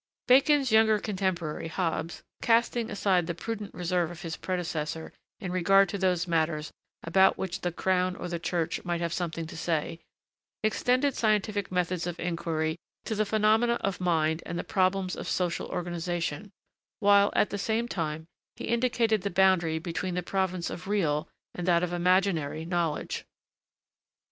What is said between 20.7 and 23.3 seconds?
of real, and that of imaginary, knowledge.